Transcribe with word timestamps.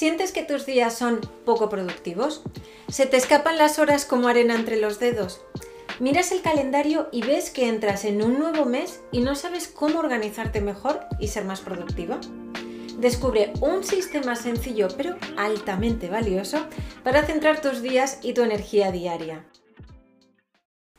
¿Sientes 0.00 0.32
que 0.32 0.42
tus 0.42 0.64
días 0.64 0.96
son 0.96 1.20
poco 1.44 1.68
productivos? 1.68 2.42
¿Se 2.88 3.04
te 3.04 3.18
escapan 3.18 3.58
las 3.58 3.78
horas 3.78 4.06
como 4.06 4.28
arena 4.28 4.54
entre 4.54 4.80
los 4.80 4.98
dedos? 4.98 5.42
Miras 5.98 6.32
el 6.32 6.40
calendario 6.40 7.10
y 7.12 7.20
ves 7.20 7.50
que 7.50 7.68
entras 7.68 8.06
en 8.06 8.22
un 8.22 8.38
nuevo 8.38 8.64
mes 8.64 9.02
y 9.12 9.20
no 9.20 9.34
sabes 9.34 9.68
cómo 9.68 9.98
organizarte 9.98 10.62
mejor 10.62 11.00
y 11.18 11.28
ser 11.28 11.44
más 11.44 11.60
productiva. 11.60 12.18
Descubre 12.96 13.52
un 13.60 13.84
sistema 13.84 14.36
sencillo 14.36 14.88
pero 14.96 15.16
altamente 15.36 16.08
valioso 16.08 16.66
para 17.04 17.26
centrar 17.26 17.60
tus 17.60 17.82
días 17.82 18.20
y 18.22 18.32
tu 18.32 18.40
energía 18.40 18.92
diaria. 18.92 19.44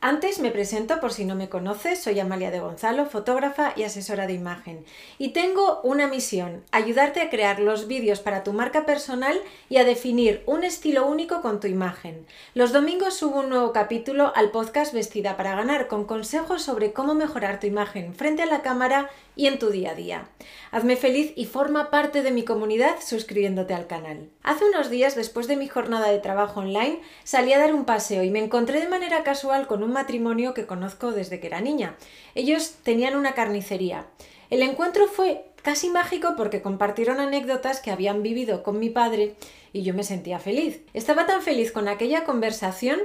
Antes 0.04 0.40
me 0.40 0.50
presento 0.50 0.98
por 0.98 1.12
si 1.12 1.24
no 1.24 1.36
me 1.36 1.48
conoces, 1.48 2.02
soy 2.02 2.18
Amalia 2.18 2.50
de 2.50 2.58
Gonzalo, 2.58 3.06
fotógrafa 3.06 3.72
y 3.76 3.84
asesora 3.84 4.26
de 4.26 4.32
imagen. 4.32 4.84
Y 5.16 5.28
tengo 5.28 5.80
una 5.84 6.08
misión, 6.08 6.64
ayudarte 6.72 7.20
a 7.20 7.30
crear 7.30 7.60
los 7.60 7.86
vídeos 7.86 8.18
para 8.18 8.42
tu 8.42 8.52
marca 8.52 8.84
personal 8.84 9.40
y 9.68 9.76
a 9.76 9.84
definir 9.84 10.42
un 10.46 10.64
estilo 10.64 11.06
único 11.06 11.40
con 11.40 11.60
tu 11.60 11.68
imagen. 11.68 12.26
Los 12.52 12.72
domingos 12.72 13.14
subo 13.14 13.38
un 13.38 13.50
nuevo 13.50 13.72
capítulo 13.72 14.32
al 14.34 14.50
podcast 14.50 14.92
Vestida 14.92 15.36
para 15.36 15.54
ganar 15.54 15.86
con 15.86 16.04
consejos 16.04 16.62
sobre 16.62 16.92
cómo 16.92 17.14
mejorar 17.14 17.60
tu 17.60 17.68
imagen 17.68 18.12
frente 18.12 18.42
a 18.42 18.46
la 18.46 18.62
cámara 18.62 19.08
y 19.36 19.46
en 19.46 19.60
tu 19.60 19.70
día 19.70 19.92
a 19.92 19.94
día. 19.94 20.28
Hazme 20.72 20.96
feliz 20.96 21.32
y 21.36 21.44
forma 21.44 21.90
parte 21.90 22.22
de 22.22 22.32
mi 22.32 22.44
comunidad 22.44 22.96
suscribiéndote 23.00 23.72
al 23.72 23.86
canal. 23.86 24.30
Hace 24.42 24.64
unos 24.64 24.90
días, 24.90 25.14
después 25.14 25.46
de 25.46 25.56
mi 25.56 25.68
jornada 25.68 26.10
de 26.10 26.18
trabajo 26.18 26.60
online, 26.60 27.00
salí 27.22 27.52
a 27.52 27.58
dar 27.58 27.72
un 27.72 27.84
paseo 27.84 28.24
y 28.24 28.30
me 28.30 28.42
encontré 28.42 28.80
de 28.80 28.88
manera 28.88 29.22
casual 29.22 29.68
con 29.68 29.82
un 29.82 29.91
matrimonio 29.92 30.54
que 30.54 30.66
conozco 30.66 31.12
desde 31.12 31.38
que 31.38 31.46
era 31.46 31.60
niña. 31.60 31.96
Ellos 32.34 32.76
tenían 32.82 33.16
una 33.16 33.34
carnicería. 33.34 34.06
El 34.50 34.62
encuentro 34.62 35.06
fue 35.06 35.46
casi 35.62 35.88
mágico 35.88 36.34
porque 36.36 36.60
compartieron 36.60 37.20
anécdotas 37.20 37.80
que 37.80 37.90
habían 37.90 38.22
vivido 38.22 38.62
con 38.62 38.78
mi 38.78 38.90
padre 38.90 39.36
y 39.72 39.82
yo 39.82 39.94
me 39.94 40.04
sentía 40.04 40.38
feliz. 40.38 40.82
Estaba 40.92 41.26
tan 41.26 41.42
feliz 41.42 41.72
con 41.72 41.88
aquella 41.88 42.24
conversación 42.24 43.00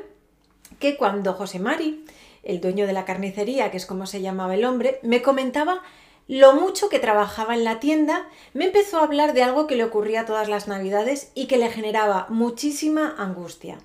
que 0.80 0.98
cuando 0.98 1.34
José 1.34 1.60
Mari, 1.60 2.04
el 2.44 2.60
dueño 2.60 2.88
de 2.88 2.94
la 2.94 3.06
carnicería, 3.06 3.72
que 3.72 3.78
es 3.78 3.86
como 3.86 4.06
se 4.06 4.22
llamaba 4.22 4.56
el 4.56 4.66
hombre, 4.66 5.00
me 5.04 5.22
comentaba 5.22 5.82
lo 6.28 6.54
mucho 6.54 6.90
que 6.90 7.00
trabajaba 7.00 7.56
en 7.56 7.64
la 7.64 7.80
tienda, 7.80 8.28
me 8.54 8.66
empezó 8.66 9.00
a 9.00 9.04
hablar 9.04 9.34
de 9.34 9.44
algo 9.44 9.66
que 9.66 9.78
le 9.78 9.86
ocurría 9.86 10.26
todas 10.26 10.50
las 10.50 10.68
navidades 10.68 11.32
y 11.36 11.48
que 11.48 11.58
le 11.58 11.70
generaba 11.70 12.26
muchísima 12.30 13.16
angustia. 13.18 13.80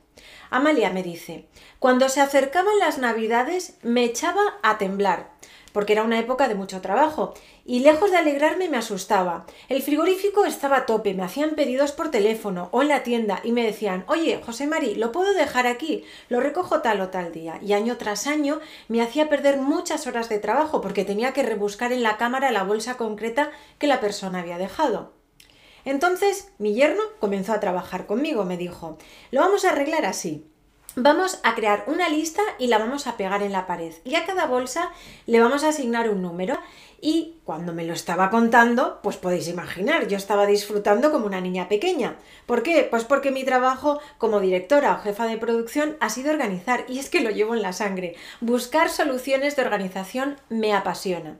Amalia 0.50 0.90
me 0.90 1.02
dice, 1.02 1.46
cuando 1.78 2.08
se 2.08 2.20
acercaban 2.20 2.78
las 2.78 2.98
navidades 2.98 3.78
me 3.82 4.04
echaba 4.04 4.42
a 4.62 4.78
temblar 4.78 5.32
porque 5.72 5.94
era 5.94 6.02
una 6.02 6.18
época 6.18 6.48
de 6.48 6.54
mucho 6.54 6.80
trabajo, 6.80 7.34
y 7.64 7.80
lejos 7.80 8.10
de 8.10 8.18
alegrarme 8.18 8.68
me 8.68 8.76
asustaba. 8.76 9.46
El 9.68 9.82
frigorífico 9.82 10.44
estaba 10.44 10.78
a 10.78 10.86
tope, 10.86 11.14
me 11.14 11.22
hacían 11.22 11.54
pedidos 11.54 11.92
por 11.92 12.10
teléfono 12.10 12.68
o 12.72 12.82
en 12.82 12.88
la 12.88 13.02
tienda 13.02 13.40
y 13.42 13.52
me 13.52 13.64
decían, 13.64 14.04
oye, 14.08 14.40
José 14.44 14.66
Mari, 14.66 14.94
¿lo 14.94 15.12
puedo 15.12 15.32
dejar 15.32 15.66
aquí? 15.66 16.04
Lo 16.28 16.40
recojo 16.40 16.80
tal 16.82 17.00
o 17.00 17.08
tal 17.08 17.32
día. 17.32 17.58
Y 17.62 17.72
año 17.72 17.96
tras 17.96 18.26
año 18.26 18.60
me 18.88 19.00
hacía 19.00 19.28
perder 19.28 19.58
muchas 19.58 20.06
horas 20.06 20.28
de 20.28 20.38
trabajo 20.38 20.80
porque 20.80 21.04
tenía 21.04 21.32
que 21.32 21.42
rebuscar 21.42 21.92
en 21.92 22.02
la 22.02 22.16
cámara 22.16 22.50
la 22.50 22.64
bolsa 22.64 22.96
concreta 22.96 23.50
que 23.78 23.86
la 23.86 24.00
persona 24.00 24.40
había 24.40 24.58
dejado. 24.58 25.21
Entonces 25.84 26.52
mi 26.58 26.74
yerno 26.74 27.02
comenzó 27.20 27.52
a 27.52 27.60
trabajar 27.60 28.06
conmigo, 28.06 28.44
me 28.44 28.56
dijo, 28.56 28.98
lo 29.30 29.40
vamos 29.40 29.64
a 29.64 29.70
arreglar 29.70 30.06
así. 30.06 30.51
Vamos 30.96 31.38
a 31.42 31.54
crear 31.54 31.84
una 31.86 32.10
lista 32.10 32.42
y 32.58 32.66
la 32.66 32.76
vamos 32.76 33.06
a 33.06 33.16
pegar 33.16 33.42
en 33.42 33.52
la 33.52 33.66
pared. 33.66 33.94
Y 34.04 34.14
a 34.14 34.26
cada 34.26 34.44
bolsa 34.44 34.90
le 35.24 35.40
vamos 35.40 35.64
a 35.64 35.70
asignar 35.70 36.10
un 36.10 36.20
número. 36.20 36.58
Y 37.00 37.36
cuando 37.44 37.72
me 37.72 37.86
lo 37.86 37.94
estaba 37.94 38.28
contando, 38.28 39.00
pues 39.02 39.16
podéis 39.16 39.48
imaginar, 39.48 40.06
yo 40.06 40.18
estaba 40.18 40.44
disfrutando 40.44 41.10
como 41.10 41.24
una 41.24 41.40
niña 41.40 41.66
pequeña. 41.66 42.16
¿Por 42.44 42.62
qué? 42.62 42.86
Pues 42.88 43.04
porque 43.04 43.30
mi 43.30 43.42
trabajo 43.42 44.00
como 44.18 44.38
directora 44.38 44.92
o 44.92 45.02
jefa 45.02 45.24
de 45.24 45.38
producción 45.38 45.96
ha 46.00 46.10
sido 46.10 46.30
organizar, 46.30 46.84
y 46.88 46.98
es 46.98 47.08
que 47.08 47.22
lo 47.22 47.30
llevo 47.30 47.54
en 47.54 47.62
la 47.62 47.72
sangre. 47.72 48.14
Buscar 48.42 48.90
soluciones 48.90 49.56
de 49.56 49.62
organización 49.62 50.36
me 50.50 50.74
apasiona. 50.74 51.38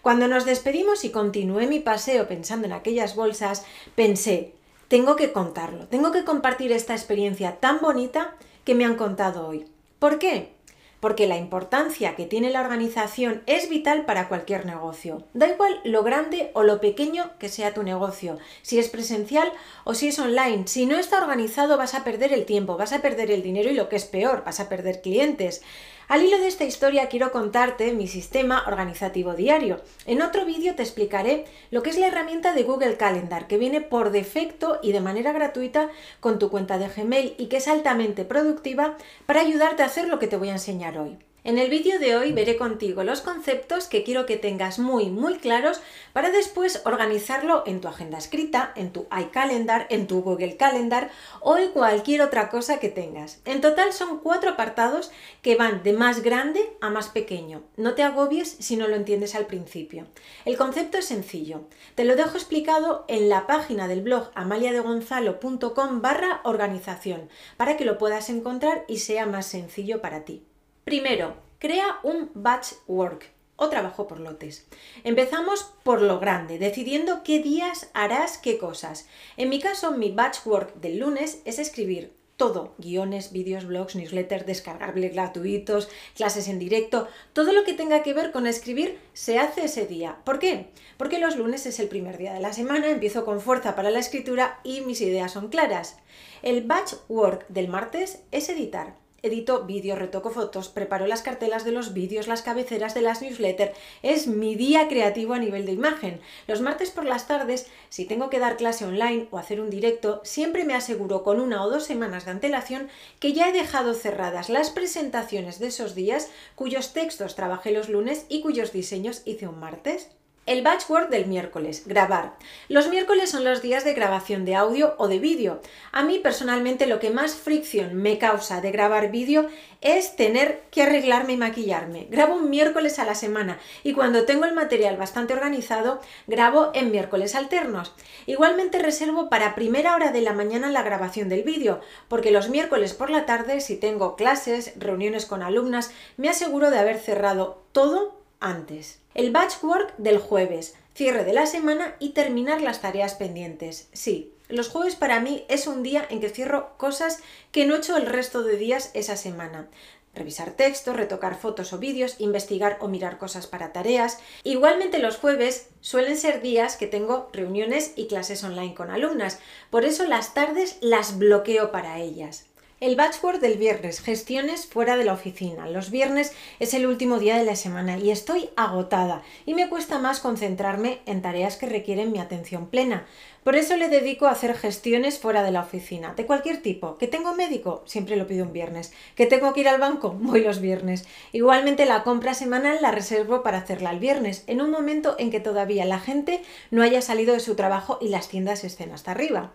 Cuando 0.00 0.28
nos 0.28 0.44
despedimos 0.44 1.04
y 1.04 1.10
continué 1.10 1.66
mi 1.66 1.80
paseo 1.80 2.28
pensando 2.28 2.68
en 2.68 2.72
aquellas 2.72 3.16
bolsas, 3.16 3.66
pensé, 3.96 4.54
tengo 4.86 5.16
que 5.16 5.32
contarlo, 5.32 5.88
tengo 5.88 6.12
que 6.12 6.24
compartir 6.24 6.70
esta 6.70 6.94
experiencia 6.94 7.58
tan 7.58 7.80
bonita 7.80 8.36
que 8.64 8.74
me 8.74 8.84
han 8.84 8.96
contado 8.96 9.46
hoy. 9.46 9.66
¿Por 9.98 10.18
qué? 10.18 10.52
Porque 11.00 11.26
la 11.26 11.36
importancia 11.36 12.14
que 12.14 12.26
tiene 12.26 12.50
la 12.50 12.60
organización 12.60 13.42
es 13.46 13.68
vital 13.68 14.04
para 14.04 14.28
cualquier 14.28 14.66
negocio. 14.66 15.24
Da 15.34 15.48
igual 15.48 15.80
lo 15.82 16.04
grande 16.04 16.52
o 16.54 16.62
lo 16.62 16.80
pequeño 16.80 17.32
que 17.40 17.48
sea 17.48 17.74
tu 17.74 17.82
negocio, 17.82 18.38
si 18.62 18.78
es 18.78 18.88
presencial 18.88 19.52
o 19.82 19.94
si 19.94 20.08
es 20.08 20.18
online. 20.20 20.68
Si 20.68 20.86
no 20.86 20.96
está 20.96 21.18
organizado 21.18 21.76
vas 21.76 21.94
a 21.94 22.04
perder 22.04 22.32
el 22.32 22.46
tiempo, 22.46 22.76
vas 22.76 22.92
a 22.92 23.02
perder 23.02 23.32
el 23.32 23.42
dinero 23.42 23.70
y 23.70 23.74
lo 23.74 23.88
que 23.88 23.96
es 23.96 24.04
peor, 24.04 24.44
vas 24.44 24.60
a 24.60 24.68
perder 24.68 25.02
clientes. 25.02 25.62
Al 26.08 26.22
hilo 26.22 26.38
de 26.38 26.48
esta 26.48 26.64
historia 26.64 27.08
quiero 27.08 27.32
contarte 27.32 27.92
mi 27.92 28.08
sistema 28.08 28.64
organizativo 28.66 29.34
diario. 29.34 29.80
En 30.04 30.20
otro 30.20 30.44
vídeo 30.44 30.74
te 30.74 30.82
explicaré 30.82 31.44
lo 31.70 31.82
que 31.82 31.90
es 31.90 31.98
la 31.98 32.08
herramienta 32.08 32.52
de 32.52 32.64
Google 32.64 32.96
Calendar 32.96 33.46
que 33.46 33.58
viene 33.58 33.80
por 33.80 34.10
defecto 34.10 34.78
y 34.82 34.92
de 34.92 35.00
manera 35.00 35.32
gratuita 35.32 35.90
con 36.20 36.38
tu 36.38 36.50
cuenta 36.50 36.78
de 36.78 36.88
Gmail 36.88 37.34
y 37.38 37.46
que 37.46 37.58
es 37.58 37.68
altamente 37.68 38.24
productiva 38.24 38.96
para 39.26 39.40
ayudarte 39.40 39.82
a 39.82 39.86
hacer 39.86 40.08
lo 40.08 40.18
que 40.18 40.26
te 40.26 40.36
voy 40.36 40.50
a 40.50 40.52
enseñar 40.52 40.98
hoy. 40.98 41.18
En 41.44 41.58
el 41.58 41.70
vídeo 41.70 41.98
de 41.98 42.14
hoy 42.14 42.30
veré 42.30 42.56
contigo 42.56 43.02
los 43.02 43.20
conceptos 43.20 43.88
que 43.88 44.04
quiero 44.04 44.26
que 44.26 44.36
tengas 44.36 44.78
muy 44.78 45.10
muy 45.10 45.38
claros 45.38 45.80
para 46.12 46.30
después 46.30 46.82
organizarlo 46.84 47.64
en 47.66 47.80
tu 47.80 47.88
agenda 47.88 48.16
escrita, 48.16 48.72
en 48.76 48.92
tu 48.92 49.08
iCalendar, 49.10 49.88
en 49.90 50.06
tu 50.06 50.22
Google 50.22 50.56
Calendar 50.56 51.10
o 51.40 51.56
en 51.56 51.72
cualquier 51.72 52.22
otra 52.22 52.48
cosa 52.48 52.78
que 52.78 52.90
tengas. 52.90 53.40
En 53.44 53.60
total 53.60 53.92
son 53.92 54.20
cuatro 54.20 54.50
apartados 54.50 55.10
que 55.42 55.56
van 55.56 55.82
de 55.82 55.94
más 55.94 56.22
grande 56.22 56.60
a 56.80 56.90
más 56.90 57.08
pequeño. 57.08 57.64
No 57.76 57.94
te 57.94 58.04
agobies 58.04 58.48
si 58.60 58.76
no 58.76 58.86
lo 58.86 58.94
entiendes 58.94 59.34
al 59.34 59.46
principio. 59.46 60.06
El 60.44 60.56
concepto 60.56 60.98
es 60.98 61.06
sencillo. 61.06 61.62
Te 61.96 62.04
lo 62.04 62.14
dejo 62.14 62.36
explicado 62.36 63.04
en 63.08 63.28
la 63.28 63.48
página 63.48 63.88
del 63.88 64.02
blog 64.02 64.30
amaliadegonzalo.com 64.36 66.02
barra 66.02 66.40
organización 66.44 67.28
para 67.56 67.76
que 67.76 67.84
lo 67.84 67.98
puedas 67.98 68.30
encontrar 68.30 68.84
y 68.86 68.98
sea 68.98 69.26
más 69.26 69.46
sencillo 69.46 70.00
para 70.00 70.24
ti. 70.24 70.44
Primero, 70.84 71.36
crea 71.60 72.00
un 72.02 72.30
batch 72.34 72.72
work 72.88 73.30
o 73.54 73.68
trabajo 73.68 74.08
por 74.08 74.18
lotes. 74.18 74.66
Empezamos 75.04 75.72
por 75.84 76.02
lo 76.02 76.18
grande, 76.18 76.58
decidiendo 76.58 77.22
qué 77.22 77.38
días 77.38 77.88
harás 77.94 78.36
qué 78.36 78.58
cosas. 78.58 79.06
En 79.36 79.48
mi 79.48 79.60
caso, 79.60 79.92
mi 79.92 80.10
batch 80.10 80.44
work 80.44 80.74
del 80.80 80.98
lunes 80.98 81.40
es 81.44 81.60
escribir 81.60 82.12
todo, 82.36 82.74
guiones, 82.78 83.30
vídeos, 83.30 83.64
blogs, 83.64 83.94
newsletters, 83.94 84.44
descargables 84.44 85.12
gratuitos, 85.12 85.88
clases 86.16 86.48
en 86.48 86.58
directo, 86.58 87.06
todo 87.32 87.52
lo 87.52 87.62
que 87.62 87.74
tenga 87.74 88.02
que 88.02 88.14
ver 88.14 88.32
con 88.32 88.48
escribir 88.48 88.98
se 89.12 89.38
hace 89.38 89.66
ese 89.66 89.86
día. 89.86 90.18
¿Por 90.24 90.40
qué? 90.40 90.70
Porque 90.96 91.20
los 91.20 91.36
lunes 91.36 91.66
es 91.66 91.78
el 91.78 91.86
primer 91.86 92.18
día 92.18 92.32
de 92.32 92.40
la 92.40 92.52
semana, 92.52 92.90
empiezo 92.90 93.24
con 93.24 93.40
fuerza 93.40 93.76
para 93.76 93.92
la 93.92 94.00
escritura 94.00 94.58
y 94.64 94.80
mis 94.80 95.00
ideas 95.00 95.30
son 95.30 95.50
claras. 95.50 95.98
El 96.42 96.64
batch 96.64 96.94
work 97.08 97.46
del 97.46 97.68
martes 97.68 98.22
es 98.32 98.48
editar 98.48 99.00
edito 99.22 99.64
vídeos, 99.64 99.98
retoco 99.98 100.30
fotos, 100.30 100.68
preparo 100.68 101.06
las 101.06 101.22
cartelas 101.22 101.64
de 101.64 101.72
los 101.72 101.92
vídeos, 101.94 102.26
las 102.26 102.42
cabeceras 102.42 102.94
de 102.94 103.02
las 103.02 103.22
newsletters. 103.22 103.76
Es 104.02 104.26
mi 104.26 104.54
día 104.54 104.88
creativo 104.88 105.34
a 105.34 105.38
nivel 105.38 105.64
de 105.64 105.72
imagen. 105.72 106.20
Los 106.46 106.60
martes 106.60 106.90
por 106.90 107.04
las 107.04 107.26
tardes, 107.26 107.66
si 107.88 108.04
tengo 108.04 108.30
que 108.30 108.38
dar 108.38 108.56
clase 108.56 108.84
online 108.84 109.28
o 109.30 109.38
hacer 109.38 109.60
un 109.60 109.70
directo, 109.70 110.20
siempre 110.24 110.64
me 110.64 110.74
aseguro 110.74 111.22
con 111.22 111.40
una 111.40 111.64
o 111.64 111.70
dos 111.70 111.84
semanas 111.84 112.24
de 112.24 112.32
antelación 112.32 112.88
que 113.20 113.32
ya 113.32 113.48
he 113.48 113.52
dejado 113.52 113.94
cerradas 113.94 114.48
las 114.48 114.70
presentaciones 114.70 115.58
de 115.58 115.68
esos 115.68 115.94
días 115.94 116.30
cuyos 116.54 116.92
textos 116.92 117.36
trabajé 117.36 117.70
los 117.70 117.88
lunes 117.88 118.26
y 118.28 118.40
cuyos 118.40 118.72
diseños 118.72 119.22
hice 119.24 119.46
un 119.46 119.60
martes. 119.60 120.10
El 120.44 120.62
batchwork 120.62 121.08
del 121.08 121.26
miércoles, 121.26 121.84
grabar. 121.86 122.32
Los 122.68 122.88
miércoles 122.88 123.30
son 123.30 123.44
los 123.44 123.62
días 123.62 123.84
de 123.84 123.94
grabación 123.94 124.44
de 124.44 124.56
audio 124.56 124.96
o 124.98 125.06
de 125.06 125.20
vídeo. 125.20 125.60
A 125.92 126.02
mí 126.02 126.18
personalmente 126.18 126.88
lo 126.88 126.98
que 126.98 127.10
más 127.10 127.36
fricción 127.36 127.94
me 127.94 128.18
causa 128.18 128.60
de 128.60 128.72
grabar 128.72 129.12
vídeo 129.12 129.46
es 129.82 130.16
tener 130.16 130.64
que 130.72 130.82
arreglarme 130.82 131.34
y 131.34 131.36
maquillarme. 131.36 132.08
Grabo 132.10 132.34
un 132.34 132.50
miércoles 132.50 132.98
a 132.98 133.04
la 133.04 133.14
semana 133.14 133.60
y 133.84 133.92
cuando 133.92 134.24
tengo 134.24 134.44
el 134.44 134.52
material 134.52 134.96
bastante 134.96 135.32
organizado, 135.32 136.00
grabo 136.26 136.72
en 136.74 136.90
miércoles 136.90 137.36
alternos. 137.36 137.94
Igualmente 138.26 138.80
reservo 138.80 139.28
para 139.28 139.54
primera 139.54 139.94
hora 139.94 140.10
de 140.10 140.22
la 140.22 140.32
mañana 140.32 140.72
la 140.72 140.82
grabación 140.82 141.28
del 141.28 141.44
vídeo, 141.44 141.80
porque 142.08 142.32
los 142.32 142.48
miércoles 142.48 142.94
por 142.94 143.10
la 143.10 143.26
tarde, 143.26 143.60
si 143.60 143.76
tengo 143.76 144.16
clases, 144.16 144.72
reuniones 144.74 145.24
con 145.24 145.40
alumnas, 145.40 145.92
me 146.16 146.28
aseguro 146.28 146.72
de 146.72 146.80
haber 146.80 146.98
cerrado 146.98 147.62
todo 147.70 148.21
antes. 148.42 148.98
El 149.14 149.30
batchwork 149.30 149.96
del 149.96 150.18
jueves, 150.18 150.74
cierre 150.94 151.24
de 151.24 151.32
la 151.32 151.46
semana 151.46 151.96
y 151.98 152.10
terminar 152.10 152.60
las 152.60 152.82
tareas 152.82 153.14
pendientes. 153.14 153.88
Sí, 153.92 154.32
los 154.48 154.68
jueves 154.68 154.96
para 154.96 155.20
mí 155.20 155.44
es 155.48 155.66
un 155.66 155.82
día 155.82 156.06
en 156.10 156.20
que 156.20 156.28
cierro 156.28 156.76
cosas 156.76 157.20
que 157.52 157.64
no 157.64 157.74
he 157.74 157.78
hecho 157.78 157.96
el 157.96 158.06
resto 158.06 158.42
de 158.42 158.56
días 158.56 158.90
esa 158.92 159.16
semana. 159.16 159.68
revisar 160.14 160.50
textos, 160.52 160.94
retocar 160.94 161.38
fotos 161.38 161.72
o 161.72 161.78
vídeos, 161.78 162.16
investigar 162.18 162.76
o 162.80 162.88
mirar 162.88 163.16
cosas 163.18 163.46
para 163.46 163.72
tareas. 163.72 164.18
Igualmente 164.44 164.98
los 164.98 165.16
jueves 165.16 165.68
suelen 165.80 166.16
ser 166.16 166.42
días 166.42 166.76
que 166.76 166.86
tengo 166.86 167.30
reuniones 167.32 167.92
y 167.96 168.08
clases 168.08 168.44
online 168.44 168.74
con 168.74 168.90
alumnas, 168.90 169.38
por 169.70 169.84
eso 169.84 170.04
las 170.06 170.34
tardes 170.34 170.76
las 170.80 171.18
bloqueo 171.18 171.72
para 171.72 171.98
ellas. 171.98 172.44
El 172.82 172.96
batchwork 172.96 173.38
del 173.38 173.58
viernes, 173.58 174.00
gestiones 174.00 174.66
fuera 174.66 174.96
de 174.96 175.04
la 175.04 175.12
oficina. 175.12 175.68
Los 175.68 175.92
viernes 175.92 176.32
es 176.58 176.74
el 176.74 176.84
último 176.84 177.20
día 177.20 177.36
de 177.36 177.44
la 177.44 177.54
semana 177.54 177.96
y 177.96 178.10
estoy 178.10 178.50
agotada 178.56 179.22
y 179.46 179.54
me 179.54 179.68
cuesta 179.68 180.00
más 180.00 180.18
concentrarme 180.18 180.98
en 181.06 181.22
tareas 181.22 181.56
que 181.56 181.66
requieren 181.66 182.10
mi 182.10 182.18
atención 182.18 182.66
plena. 182.66 183.06
Por 183.44 183.54
eso 183.54 183.76
le 183.76 183.88
dedico 183.88 184.26
a 184.26 184.32
hacer 184.32 184.56
gestiones 184.56 185.20
fuera 185.20 185.44
de 185.44 185.52
la 185.52 185.62
oficina, 185.62 186.14
de 186.14 186.26
cualquier 186.26 186.60
tipo. 186.60 186.98
¿Que 186.98 187.06
tengo 187.06 187.36
médico? 187.36 187.84
Siempre 187.86 188.16
lo 188.16 188.26
pido 188.26 188.46
un 188.46 188.52
viernes. 188.52 188.92
¿Que 189.14 189.26
tengo 189.26 189.52
que 189.52 189.60
ir 189.60 189.68
al 189.68 189.78
banco? 189.78 190.10
Voy 190.20 190.42
los 190.42 190.60
viernes. 190.60 191.06
Igualmente 191.30 191.86
la 191.86 192.02
compra 192.02 192.34
semanal 192.34 192.78
la 192.82 192.90
reservo 192.90 193.44
para 193.44 193.58
hacerla 193.58 193.92
el 193.92 194.00
viernes, 194.00 194.42
en 194.48 194.60
un 194.60 194.72
momento 194.72 195.14
en 195.20 195.30
que 195.30 195.38
todavía 195.38 195.84
la 195.84 196.00
gente 196.00 196.42
no 196.72 196.82
haya 196.82 197.00
salido 197.00 197.32
de 197.32 197.38
su 197.38 197.54
trabajo 197.54 197.98
y 198.00 198.08
las 198.08 198.28
tiendas 198.28 198.64
estén 198.64 198.90
hasta 198.90 199.12
arriba. 199.12 199.52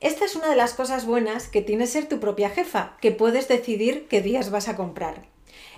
Esta 0.00 0.24
es 0.24 0.34
una 0.34 0.48
de 0.48 0.56
las 0.56 0.72
cosas 0.72 1.04
buenas 1.04 1.46
que 1.46 1.60
tiene 1.60 1.86
ser 1.86 2.08
tu 2.08 2.20
propia 2.20 2.48
jefa, 2.48 2.96
que 3.02 3.12
puedes 3.12 3.48
decidir 3.48 4.08
qué 4.08 4.22
días 4.22 4.50
vas 4.50 4.66
a 4.68 4.74
comprar. 4.74 5.26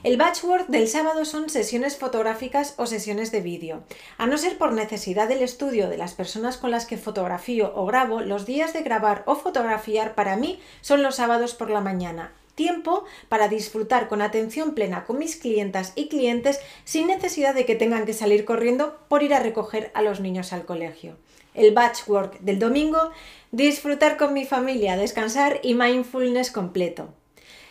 El 0.04 0.16
batchwork 0.16 0.68
del 0.68 0.86
sábado 0.86 1.24
son 1.24 1.50
sesiones 1.50 1.96
fotográficas 1.96 2.74
o 2.76 2.86
sesiones 2.86 3.32
de 3.32 3.40
vídeo. 3.40 3.82
A 4.18 4.28
no 4.28 4.38
ser 4.38 4.58
por 4.58 4.74
necesidad 4.74 5.26
del 5.26 5.42
estudio 5.42 5.88
de 5.88 5.96
las 5.96 6.14
personas 6.14 6.56
con 6.56 6.70
las 6.70 6.86
que 6.86 6.98
fotografío 6.98 7.72
o 7.74 7.84
grabo, 7.84 8.20
los 8.20 8.46
días 8.46 8.72
de 8.72 8.82
grabar 8.82 9.24
o 9.26 9.34
fotografiar 9.34 10.14
para 10.14 10.36
mí 10.36 10.60
son 10.82 11.02
los 11.02 11.16
sábados 11.16 11.54
por 11.54 11.68
la 11.68 11.80
mañana. 11.80 12.32
Tiempo 12.54 13.04
para 13.28 13.48
disfrutar 13.48 14.08
con 14.08 14.22
atención 14.22 14.74
plena 14.74 15.04
con 15.04 15.18
mis 15.18 15.34
clientas 15.34 15.94
y 15.96 16.06
clientes 16.06 16.60
sin 16.84 17.08
necesidad 17.08 17.56
de 17.56 17.66
que 17.66 17.74
tengan 17.74 18.06
que 18.06 18.12
salir 18.12 18.44
corriendo 18.44 19.00
por 19.08 19.24
ir 19.24 19.34
a 19.34 19.40
recoger 19.40 19.90
a 19.94 20.02
los 20.02 20.20
niños 20.20 20.52
al 20.52 20.64
colegio 20.64 21.16
el 21.54 21.72
batchwork 21.72 22.40
del 22.40 22.58
domingo, 22.58 23.10
disfrutar 23.50 24.16
con 24.16 24.32
mi 24.32 24.44
familia, 24.44 24.96
descansar 24.96 25.60
y 25.62 25.74
mindfulness 25.74 26.50
completo. 26.50 27.08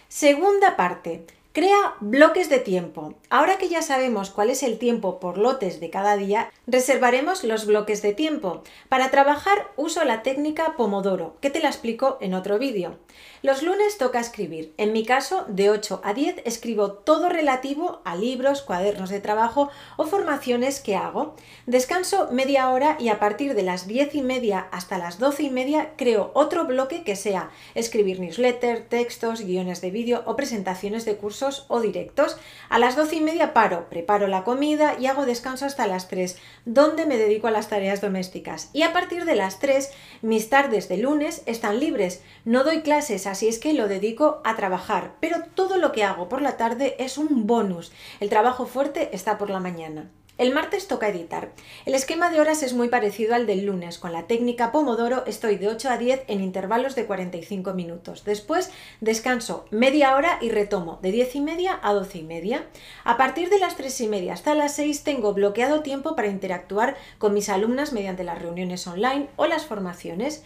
Segunda 0.08 0.76
parte, 0.76 1.26
Crea 1.54 1.96
bloques 2.00 2.48
de 2.48 2.60
tiempo. 2.60 3.16
Ahora 3.30 3.58
que 3.58 3.68
ya 3.68 3.82
sabemos 3.82 4.30
cuál 4.30 4.50
es 4.50 4.64
el 4.64 4.78
tiempo 4.78 5.20
por 5.20 5.38
lotes 5.38 5.82
de 5.82 5.90
cada 5.90 6.16
día, 6.16 6.50
reservaremos 6.66 7.44
los 7.44 7.66
bloques 7.66 8.02
de 8.02 8.14
tiempo. 8.14 8.64
Para 8.88 9.12
trabajar 9.12 9.70
uso 9.76 10.06
la 10.06 10.24
técnica 10.24 10.78
Pomodoro, 10.78 11.36
que 11.42 11.50
te 11.50 11.60
la 11.60 11.68
explico 11.68 12.18
en 12.22 12.36
otro 12.36 12.58
vídeo. 12.58 13.00
Los 13.42 13.64
lunes 13.64 13.98
toca 13.98 14.22
escribir. 14.22 14.74
En 14.78 14.94
mi 14.94 15.04
caso, 15.04 15.44
de 15.50 15.70
8 15.70 16.00
a 16.06 16.14
10 16.14 16.44
escribo 16.46 16.94
todo 16.94 17.28
relativo 17.28 18.02
a 18.06 18.16
libros, 18.16 18.62
cuadernos 18.62 19.10
de 19.10 19.20
trabajo 19.20 19.70
o 19.98 20.06
formaciones 20.06 20.80
que 20.80 20.96
hago. 20.96 21.36
Descanso 21.66 22.30
media 22.32 22.70
hora 22.70 22.96
y 22.98 23.10
a 23.10 23.20
partir 23.20 23.56
de 23.56 23.64
las 23.64 23.88
10 23.88 24.16
y 24.16 24.22
media 24.22 24.70
hasta 24.72 24.98
las 24.98 25.20
12 25.20 25.44
y 25.44 25.50
media 25.50 25.92
creo 25.98 26.32
otro 26.34 26.64
bloque 26.64 27.04
que 27.04 27.18
sea 27.18 27.50
escribir 27.76 28.22
newsletter, 28.22 28.88
textos, 28.88 29.42
guiones 29.42 29.82
de 29.82 29.92
vídeo 29.92 30.24
o 30.26 30.38
presentaciones 30.38 31.04
de 31.04 31.18
cursos 31.18 31.41
o 31.68 31.82
directos. 31.82 32.38
A 32.70 32.80
las 32.80 32.96
12 32.96 33.16
y 33.16 33.22
media 33.22 33.54
paro, 33.54 33.90
preparo 33.90 34.28
la 34.28 34.44
comida 34.44 34.96
y 35.00 35.08
hago 35.08 35.26
descanso 35.26 35.66
hasta 35.66 35.88
las 35.88 36.08
3, 36.08 36.38
donde 36.66 37.06
me 37.06 37.18
dedico 37.18 37.48
a 37.48 37.52
las 37.52 37.70
tareas 37.70 38.02
domésticas. 38.02 38.70
Y 38.74 38.84
a 38.84 38.94
partir 38.94 39.26
de 39.26 39.36
las 39.36 39.60
3, 39.60 39.92
mis 40.22 40.50
tardes 40.50 40.88
de 40.88 40.98
lunes 40.98 41.44
están 41.46 41.80
libres. 41.80 42.24
No 42.46 42.64
doy 42.64 42.82
clases 42.82 43.28
así 43.28 43.48
es 43.48 43.60
que 43.60 43.74
lo 43.74 43.88
dedico 43.88 44.42
a 44.44 44.56
trabajar, 44.56 45.16
pero 45.20 45.38
todo 45.56 45.78
lo 45.78 45.92
que 45.92 46.04
hago 46.04 46.30
por 46.30 46.42
la 46.42 46.58
tarde 46.58 46.96
es 47.00 47.18
un 47.18 47.48
bonus. 47.48 47.92
El 48.20 48.30
trabajo 48.30 48.66
fuerte 48.66 49.10
está 49.14 49.38
por 49.38 49.50
la 49.50 49.60
mañana. 49.60 50.12
El 50.42 50.56
martes 50.56 50.88
toca 50.88 51.08
editar. 51.08 51.52
El 51.86 51.94
esquema 51.94 52.32
de 52.32 52.42
horas 52.42 52.64
es 52.64 52.74
muy 52.74 52.90
parecido 52.90 53.36
al 53.36 53.46
del 53.46 53.64
lunes. 53.64 54.00
Con 54.00 54.12
la 54.12 54.26
técnica 54.26 54.72
Pomodoro 54.72 55.24
estoy 55.28 55.58
de 55.58 55.68
8 55.68 55.92
a 55.92 55.98
10 56.00 56.24
en 56.30 56.42
intervalos 56.42 56.96
de 56.96 57.06
45 57.06 57.76
minutos. 57.76 58.24
Después 58.24 58.72
descanso 59.02 59.66
media 59.70 60.16
hora 60.16 60.40
y 60.42 60.50
retomo 60.50 60.98
de 61.04 61.12
10 61.12 61.36
y 61.36 61.42
media 61.42 61.80
a 61.84 61.94
12 61.94 62.18
y 62.18 62.24
media. 62.24 62.66
A 63.04 63.18
partir 63.18 63.50
de 63.50 63.60
las 63.60 63.78
3 63.78 64.02
y 64.02 64.08
media 64.08 64.34
hasta 64.34 64.56
las 64.56 64.74
6 64.78 65.04
tengo 65.04 65.36
bloqueado 65.36 65.82
tiempo 65.82 66.16
para 66.16 66.30
interactuar 66.30 66.98
con 67.20 67.36
mis 67.36 67.48
alumnas 67.48 67.94
mediante 67.94 68.24
las 68.24 68.42
reuniones 68.42 68.88
online 68.88 69.28
o 69.36 69.46
las 69.46 69.68
formaciones. 69.68 70.44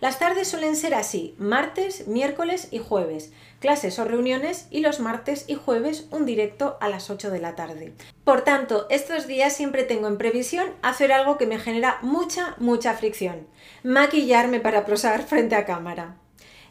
Las 0.00 0.20
tardes 0.20 0.46
suelen 0.46 0.76
ser 0.76 0.94
así, 0.94 1.34
martes, 1.38 2.06
miércoles 2.06 2.68
y 2.70 2.78
jueves, 2.78 3.32
clases 3.58 3.98
o 3.98 4.04
reuniones 4.04 4.68
y 4.70 4.78
los 4.80 5.00
martes 5.00 5.44
y 5.48 5.54
jueves 5.54 6.06
un 6.12 6.24
directo 6.24 6.76
a 6.80 6.88
las 6.88 7.10
8 7.10 7.30
de 7.30 7.40
la 7.40 7.56
tarde. 7.56 7.92
Por 8.22 8.42
tanto, 8.42 8.86
estos 8.90 9.26
días 9.26 9.54
siempre 9.54 9.82
tengo 9.82 10.06
en 10.06 10.16
previsión 10.16 10.72
hacer 10.82 11.10
algo 11.10 11.36
que 11.36 11.48
me 11.48 11.58
genera 11.58 11.98
mucha, 12.02 12.54
mucha 12.58 12.94
fricción, 12.94 13.48
maquillarme 13.82 14.60
para 14.60 14.84
prosar 14.84 15.24
frente 15.24 15.56
a 15.56 15.66
cámara. 15.66 16.16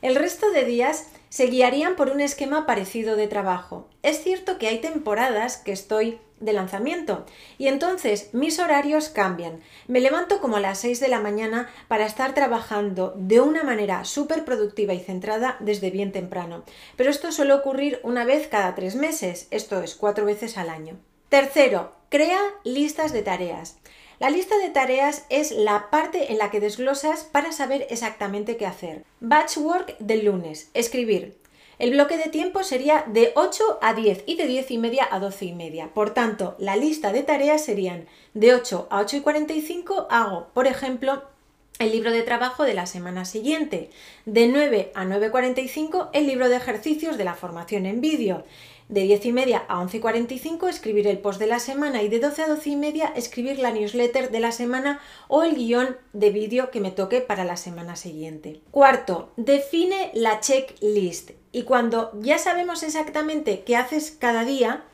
El 0.02 0.16
resto 0.16 0.52
de 0.52 0.64
días 0.64 1.08
se 1.28 1.48
guiarían 1.48 1.98
por 1.98 2.10
un 2.10 2.22
esquema 2.22 2.66
parecido 2.66 3.18
de 3.18 3.28
trabajo. 3.28 3.90
Es 4.04 4.24
cierto 4.24 4.58
que 4.58 4.68
hay 4.68 4.80
temporadas 4.80 5.58
que 5.58 5.74
estoy 5.74 6.20
de 6.40 6.54
lanzamiento 6.54 7.26
y 7.58 7.68
entonces 7.68 8.34
mis 8.34 8.60
horarios 8.60 9.10
cambian. 9.10 9.60
Me 9.88 10.00
levanto 10.00 10.40
como 10.40 10.58
a 10.58 10.60
las 10.60 10.80
6 10.80 11.00
de 11.00 11.08
la 11.08 11.20
mañana 11.20 11.70
para 11.88 12.06
estar 12.06 12.34
trabajando 12.34 13.14
de 13.18 13.42
una 13.42 13.64
manera 13.64 14.06
súper 14.06 14.46
productiva 14.46 14.94
y 14.94 15.00
centrada 15.00 15.58
desde 15.60 15.92
bien 15.92 16.12
temprano. 16.12 16.64
Pero 16.96 17.10
esto 17.10 17.32
suele 17.32 17.54
ocurrir 17.54 18.00
una 18.04 18.26
vez 18.26 18.48
cada 18.48 18.76
tres 18.76 18.96
meses, 18.96 19.48
esto 19.52 19.82
es 19.82 19.96
cuatro 19.96 20.26
veces 20.26 20.58
al 20.58 20.70
año. 20.70 20.98
Tercero, 21.30 21.92
crea 22.10 22.40
listas 22.64 23.12
de 23.12 23.22
tareas. 23.22 23.78
La 24.20 24.32
lista 24.32 24.58
de 24.58 24.70
tareas 24.70 25.26
es 25.30 25.52
la 25.52 25.92
parte 25.92 26.32
en 26.32 26.40
la 26.40 26.50
que 26.50 26.60
desglosas 26.60 27.24
para 27.24 27.52
saber 27.52 27.86
exactamente 27.90 28.58
qué 28.58 28.66
hacer. 28.66 29.04
Batchwork 29.20 29.98
del 30.00 30.26
lunes. 30.26 30.72
Escribir. 30.74 31.38
El 31.80 31.92
bloque 31.92 32.18
de 32.18 32.30
tiempo 32.30 32.64
sería 32.64 33.04
de 33.06 33.34
8 33.36 33.80
a 33.82 33.94
10 33.94 34.24
y 34.26 34.36
de 34.36 34.48
10 34.48 34.72
y 34.72 34.78
media 34.80 35.08
a 35.12 35.20
12 35.20 35.46
y 35.46 35.54
media. 35.54 35.90
Por 35.94 36.10
tanto, 36.10 36.56
la 36.58 36.76
lista 36.76 37.12
de 37.12 37.22
tareas 37.22 37.64
serían 37.64 38.08
de 38.34 38.56
8 38.56 38.88
a 38.90 39.00
8 39.00 39.18
y 39.18 39.22
45 39.22 40.08
hago, 40.10 40.48
por 40.56 40.66
ejemplo, 40.66 41.22
el 41.78 41.92
libro 41.92 42.12
de 42.12 42.24
trabajo 42.24 42.64
de 42.64 42.74
la 42.74 42.88
semana 42.88 43.26
siguiente. 43.26 43.92
De 44.26 44.48
9 44.48 44.92
a 44.96 45.06
9.45 45.06 46.10
el 46.14 46.26
libro 46.26 46.50
de 46.50 46.56
ejercicios 46.56 47.18
de 47.18 47.24
la 47.24 47.36
formación 47.36 47.86
en 47.86 48.02
vídeo 48.02 48.44
de 48.90 49.02
10 49.02 49.26
y 49.26 49.32
media 49.34 49.66
a 49.68 49.80
11 49.80 49.98
y 49.98 50.00
45 50.00 50.70
escribir 50.70 51.08
el 51.08 51.20
post 51.20 51.40
de 51.40 51.48
la 51.48 51.60
semana 51.60 52.04
y 52.04 52.10
de 52.10 52.20
12 52.20 52.44
a 52.44 52.48
12 52.48 52.70
y 52.70 52.76
media 52.76 53.12
escribir 53.16 53.60
la 53.60 53.72
newsletter 53.72 54.32
de 54.32 54.40
la 54.40 54.52
semana 54.52 55.00
o 55.28 55.44
el 55.44 55.56
guion 55.56 55.98
de 56.14 56.30
vídeo 56.30 56.72
que 56.72 56.80
me 56.80 56.92
toque 56.92 57.22
para 57.22 57.44
la 57.44 57.58
semana 57.58 57.96
siguiente. 57.96 58.62
Cuarto, 58.72 59.32
define 59.36 60.12
la 60.14 60.40
checklist 60.40 61.32
y 61.52 61.64
cuando 61.64 62.12
ya 62.22 62.38
sabemos 62.38 62.84
exactamente 62.84 63.64
qué 63.66 63.76
haces 63.76 64.12
cada 64.12 64.46
día, 64.46 64.86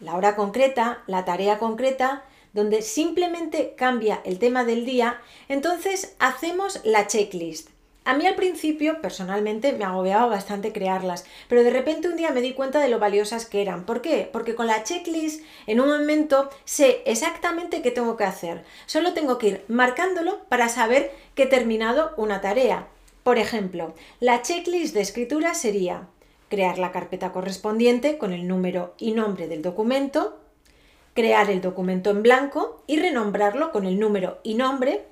la 0.00 0.16
hora 0.16 0.34
concreta, 0.34 1.02
la 1.06 1.24
tarea 1.24 1.58
concreta, 1.58 2.24
donde 2.52 2.82
simplemente 2.82 3.74
cambia 3.76 4.20
el 4.24 4.38
tema 4.38 4.64
del 4.64 4.84
día, 4.84 5.20
entonces 5.48 6.14
hacemos 6.18 6.80
la 6.84 7.06
checklist. 7.06 7.71
A 8.04 8.14
mí 8.14 8.26
al 8.26 8.34
principio, 8.34 9.00
personalmente, 9.00 9.72
me 9.72 9.84
agobiaba 9.84 10.26
bastante 10.26 10.72
crearlas, 10.72 11.24
pero 11.48 11.62
de 11.62 11.70
repente 11.70 12.08
un 12.08 12.16
día 12.16 12.32
me 12.32 12.40
di 12.40 12.52
cuenta 12.52 12.80
de 12.80 12.88
lo 12.88 12.98
valiosas 12.98 13.46
que 13.46 13.62
eran. 13.62 13.84
¿Por 13.84 14.02
qué? 14.02 14.28
Porque 14.32 14.56
con 14.56 14.66
la 14.66 14.82
checklist, 14.82 15.44
en 15.68 15.80
un 15.80 15.88
momento, 15.88 16.50
sé 16.64 17.02
exactamente 17.06 17.80
qué 17.80 17.92
tengo 17.92 18.16
que 18.16 18.24
hacer. 18.24 18.64
Solo 18.86 19.12
tengo 19.12 19.38
que 19.38 19.48
ir 19.48 19.64
marcándolo 19.68 20.40
para 20.48 20.68
saber 20.68 21.12
que 21.36 21.44
he 21.44 21.46
terminado 21.46 22.12
una 22.16 22.40
tarea. 22.40 22.88
Por 23.22 23.38
ejemplo, 23.38 23.94
la 24.18 24.42
checklist 24.42 24.94
de 24.94 25.00
escritura 25.00 25.54
sería 25.54 26.08
crear 26.48 26.78
la 26.78 26.90
carpeta 26.90 27.30
correspondiente 27.30 28.18
con 28.18 28.32
el 28.32 28.48
número 28.48 28.94
y 28.98 29.12
nombre 29.12 29.46
del 29.46 29.62
documento, 29.62 30.40
crear 31.14 31.50
el 31.50 31.60
documento 31.60 32.10
en 32.10 32.24
blanco 32.24 32.82
y 32.88 32.98
renombrarlo 32.98 33.70
con 33.70 33.86
el 33.86 34.00
número 34.00 34.40
y 34.42 34.54
nombre 34.54 35.11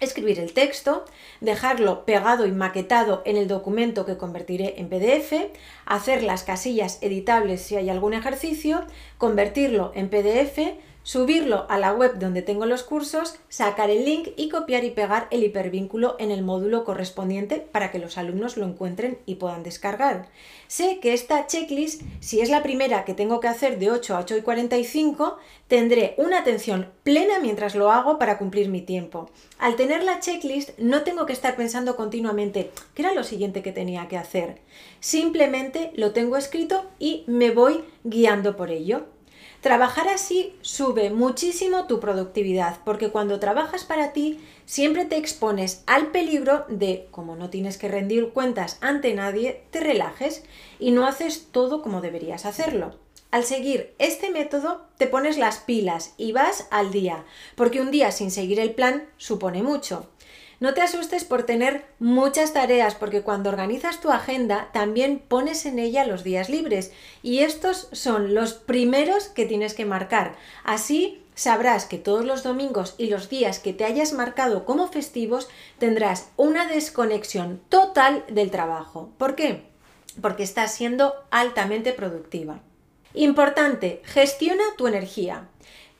escribir 0.00 0.38
el 0.38 0.52
texto, 0.52 1.04
dejarlo 1.40 2.04
pegado 2.04 2.46
y 2.46 2.52
maquetado 2.52 3.22
en 3.24 3.36
el 3.36 3.48
documento 3.48 4.06
que 4.06 4.16
convertiré 4.16 4.74
en 4.78 4.88
PDF, 4.88 5.50
hacer 5.84 6.22
las 6.22 6.42
casillas 6.42 6.98
editables 7.00 7.62
si 7.62 7.76
hay 7.76 7.90
algún 7.90 8.14
ejercicio, 8.14 8.84
convertirlo 9.18 9.92
en 9.94 10.08
PDF, 10.08 10.58
subirlo 11.06 11.66
a 11.68 11.78
la 11.78 11.92
web 11.92 12.18
donde 12.18 12.42
tengo 12.42 12.66
los 12.66 12.82
cursos, 12.82 13.36
sacar 13.48 13.90
el 13.90 14.04
link 14.04 14.30
y 14.36 14.48
copiar 14.48 14.82
y 14.82 14.90
pegar 14.90 15.28
el 15.30 15.44
hipervínculo 15.44 16.16
en 16.18 16.32
el 16.32 16.42
módulo 16.42 16.82
correspondiente 16.82 17.60
para 17.60 17.92
que 17.92 18.00
los 18.00 18.18
alumnos 18.18 18.56
lo 18.56 18.66
encuentren 18.66 19.16
y 19.24 19.36
puedan 19.36 19.62
descargar. 19.62 20.28
Sé 20.66 20.98
que 20.98 21.14
esta 21.14 21.46
checklist, 21.46 22.02
si 22.18 22.40
es 22.40 22.50
la 22.50 22.64
primera 22.64 23.04
que 23.04 23.14
tengo 23.14 23.38
que 23.38 23.46
hacer 23.46 23.78
de 23.78 23.92
8 23.92 24.16
a 24.16 24.18
8 24.18 24.38
y 24.38 24.42
45, 24.42 25.38
tendré 25.68 26.16
una 26.18 26.40
atención 26.40 26.90
plena 27.04 27.38
mientras 27.38 27.76
lo 27.76 27.92
hago 27.92 28.18
para 28.18 28.36
cumplir 28.36 28.68
mi 28.68 28.80
tiempo. 28.80 29.30
Al 29.60 29.76
tener 29.76 30.02
la 30.02 30.18
checklist 30.18 30.76
no 30.76 31.02
tengo 31.04 31.24
que 31.24 31.32
estar 31.32 31.54
pensando 31.54 31.94
continuamente 31.94 32.72
qué 32.94 33.02
era 33.02 33.14
lo 33.14 33.22
siguiente 33.22 33.62
que 33.62 33.70
tenía 33.70 34.08
que 34.08 34.16
hacer. 34.16 34.58
Simplemente 34.98 35.92
lo 35.94 36.10
tengo 36.10 36.36
escrito 36.36 36.84
y 36.98 37.22
me 37.28 37.52
voy 37.52 37.84
guiando 38.02 38.56
por 38.56 38.72
ello. 38.72 39.06
Trabajar 39.66 40.06
así 40.06 40.54
sube 40.60 41.10
muchísimo 41.10 41.88
tu 41.88 41.98
productividad, 41.98 42.78
porque 42.84 43.10
cuando 43.10 43.40
trabajas 43.40 43.82
para 43.82 44.12
ti 44.12 44.38
siempre 44.64 45.06
te 45.06 45.16
expones 45.16 45.82
al 45.88 46.12
peligro 46.12 46.66
de, 46.68 47.08
como 47.10 47.34
no 47.34 47.50
tienes 47.50 47.76
que 47.76 47.88
rendir 47.88 48.28
cuentas 48.28 48.78
ante 48.80 49.12
nadie, 49.12 49.64
te 49.72 49.80
relajes 49.80 50.44
y 50.78 50.92
no 50.92 51.04
haces 51.04 51.48
todo 51.50 51.82
como 51.82 52.00
deberías 52.00 52.46
hacerlo. 52.46 52.94
Al 53.32 53.42
seguir 53.42 53.92
este 53.98 54.30
método 54.30 54.86
te 54.98 55.08
pones 55.08 55.36
las 55.36 55.58
pilas 55.58 56.14
y 56.16 56.30
vas 56.30 56.68
al 56.70 56.92
día, 56.92 57.24
porque 57.56 57.80
un 57.80 57.90
día 57.90 58.12
sin 58.12 58.30
seguir 58.30 58.60
el 58.60 58.70
plan 58.70 59.08
supone 59.16 59.64
mucho. 59.64 60.08
No 60.58 60.72
te 60.72 60.80
asustes 60.80 61.24
por 61.24 61.42
tener 61.42 61.84
muchas 61.98 62.54
tareas, 62.54 62.94
porque 62.94 63.20
cuando 63.20 63.50
organizas 63.50 64.00
tu 64.00 64.10
agenda 64.10 64.70
también 64.72 65.18
pones 65.18 65.66
en 65.66 65.78
ella 65.78 66.06
los 66.06 66.24
días 66.24 66.48
libres 66.48 66.92
y 67.22 67.40
estos 67.40 67.88
son 67.92 68.34
los 68.34 68.54
primeros 68.54 69.28
que 69.28 69.44
tienes 69.44 69.74
que 69.74 69.84
marcar. 69.84 70.34
Así 70.64 71.22
sabrás 71.34 71.84
que 71.84 71.98
todos 71.98 72.24
los 72.24 72.42
domingos 72.42 72.94
y 72.96 73.08
los 73.08 73.28
días 73.28 73.58
que 73.58 73.74
te 73.74 73.84
hayas 73.84 74.14
marcado 74.14 74.64
como 74.64 74.88
festivos 74.88 75.48
tendrás 75.78 76.30
una 76.36 76.66
desconexión 76.66 77.60
total 77.68 78.24
del 78.28 78.50
trabajo. 78.50 79.10
¿Por 79.18 79.34
qué? 79.34 79.64
Porque 80.22 80.42
estás 80.42 80.72
siendo 80.72 81.12
altamente 81.30 81.92
productiva. 81.92 82.60
Importante, 83.12 84.00
gestiona 84.04 84.64
tu 84.78 84.86
energía. 84.86 85.48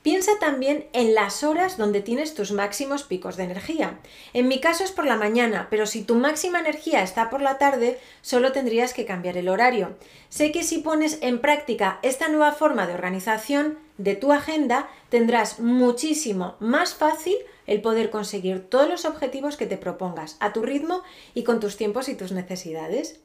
Piensa 0.07 0.39
también 0.39 0.87
en 0.93 1.13
las 1.15 1.43
horas 1.43 1.75
donde 1.75 1.99
tienes 1.99 2.33
tus 2.33 2.53
máximos 2.53 3.03
picos 3.03 3.35
de 3.35 3.43
energía. 3.43 3.99
En 4.31 4.47
mi 4.47 4.61
caso 4.61 4.85
es 4.85 4.93
por 4.93 5.05
la 5.05 5.17
mañana, 5.17 5.67
pero 5.69 5.85
si 5.85 6.01
tu 6.01 6.15
máxima 6.15 6.61
energía 6.61 7.03
está 7.03 7.29
por 7.29 7.41
la 7.41 7.57
tarde, 7.57 7.99
solo 8.21 8.53
tendrías 8.53 8.93
que 8.93 9.03
cambiar 9.03 9.35
el 9.35 9.49
horario. 9.49 9.97
Sé 10.29 10.53
que 10.53 10.63
si 10.63 10.77
pones 10.77 11.17
en 11.19 11.41
práctica 11.41 11.99
esta 12.03 12.29
nueva 12.29 12.53
forma 12.53 12.87
de 12.87 12.93
organización 12.93 13.79
de 13.97 14.15
tu 14.15 14.31
agenda, 14.31 14.87
tendrás 15.09 15.59
muchísimo 15.59 16.55
más 16.61 16.95
fácil 16.95 17.35
el 17.65 17.81
poder 17.81 18.09
conseguir 18.09 18.61
todos 18.61 18.87
los 18.87 19.03
objetivos 19.03 19.57
que 19.57 19.65
te 19.65 19.75
propongas 19.75 20.37
a 20.39 20.53
tu 20.53 20.61
ritmo 20.61 21.03
y 21.33 21.43
con 21.43 21.59
tus 21.59 21.75
tiempos 21.75 22.07
y 22.07 22.15
tus 22.15 22.31
necesidades. 22.31 23.19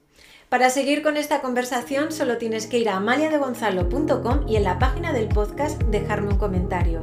Para 0.53 0.69
seguir 0.69 1.03
con 1.03 1.17
esta 1.17 1.41
conversación 1.41 2.13
solo 2.13 2.37
tienes 2.37 2.67
que 2.67 2.79
ir 2.79 2.91
a 2.91 2.97
amaliadegonzalo.com 2.97 4.47
y 4.47 4.57
en 4.57 4.65
la 4.65 4.79
página 4.79 5.11
del 5.15 5.29
podcast 5.29 5.83
dejarme 5.85 6.35
un 6.35 6.37
comentario. 6.37 7.01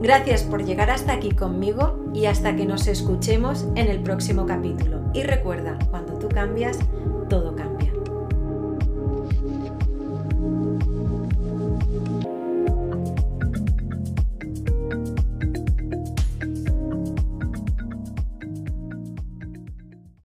Gracias 0.00 0.44
por 0.44 0.64
llegar 0.64 0.88
hasta 0.88 1.12
aquí 1.12 1.32
conmigo 1.32 1.98
y 2.14 2.26
hasta 2.26 2.54
que 2.54 2.64
nos 2.64 2.86
escuchemos 2.86 3.66
en 3.74 3.88
el 3.88 4.04
próximo 4.04 4.46
capítulo. 4.46 5.00
Y 5.14 5.24
recuerda, 5.24 5.80
cuando 5.90 6.16
tú 6.16 6.28
cambias, 6.28 6.78
todo 7.28 7.56
cambia. 7.56 7.71